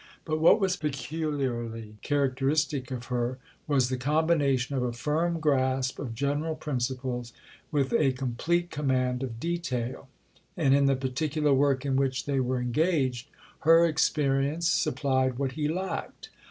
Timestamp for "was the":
3.67-3.97